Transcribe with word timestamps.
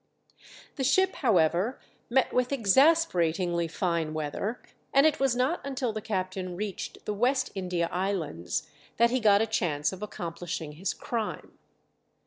The 0.77 0.83
ship, 0.83 1.17
however, 1.17 1.79
met 2.09 2.33
with 2.33 2.51
exasperatingly 2.51 3.67
fine 3.67 4.15
weather, 4.15 4.59
and 4.91 5.05
it 5.05 5.19
was 5.19 5.35
not 5.35 5.61
until 5.63 5.93
the 5.93 6.01
captain 6.01 6.55
reached 6.55 7.05
the 7.05 7.13
West 7.13 7.51
India 7.53 7.87
Islands 7.91 8.67
that 8.97 9.11
he 9.11 9.19
got 9.19 9.43
a 9.43 9.45
chance 9.45 9.93
of 9.93 10.01
accomplishing 10.01 10.71
his 10.71 10.95
crime. 10.95 11.55